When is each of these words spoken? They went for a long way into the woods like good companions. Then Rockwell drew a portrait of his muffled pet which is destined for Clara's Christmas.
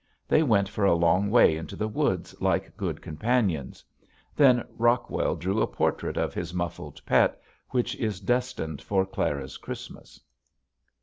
They 0.27 0.41
went 0.41 0.67
for 0.67 0.83
a 0.83 0.95
long 0.95 1.29
way 1.29 1.55
into 1.55 1.75
the 1.75 1.87
woods 1.87 2.33
like 2.41 2.75
good 2.75 3.03
companions. 3.03 3.83
Then 4.35 4.63
Rockwell 4.71 5.35
drew 5.35 5.61
a 5.61 5.67
portrait 5.67 6.17
of 6.17 6.33
his 6.33 6.55
muffled 6.55 6.99
pet 7.05 7.39
which 7.69 7.95
is 7.97 8.19
destined 8.19 8.81
for 8.81 9.05
Clara's 9.05 9.57
Christmas. 9.57 10.19